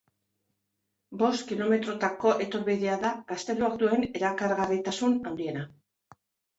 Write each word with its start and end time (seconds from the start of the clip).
Bost 1.23 1.45
kilometrotako 1.51 2.33
etorbidea 2.47 2.97
da 3.05 3.13
gazteluak 3.35 3.79
duen 3.85 4.11
erakargarritasun 4.17 5.19
handiena. 5.33 5.71